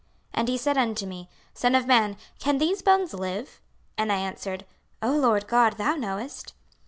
[0.33, 3.61] 26:037:003 And he said unto me, Son of man, can these bones live?
[3.99, 4.65] And I answered,
[5.03, 6.53] O Lord GOD, thou knowest.